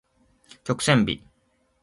[0.63, 1.21] 曲線美